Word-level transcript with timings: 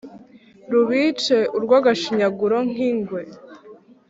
rubice 0.71 1.37
urw’agashinyaguro 1.55 2.57
nk’ingwe. 2.69 3.21